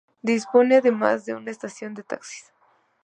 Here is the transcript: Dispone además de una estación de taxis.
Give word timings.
Dispone 0.23 0.77
además 0.77 1.25
de 1.25 1.35
una 1.35 1.51
estación 1.51 1.93
de 1.93 2.01
taxis. 2.01 2.51